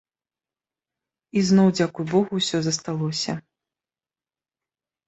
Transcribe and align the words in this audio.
І 1.41 1.45
зноў, 1.51 1.67
дзякуй 1.81 2.05
богу, 2.15 2.31
усё 2.41 2.57
засталося. 2.69 3.39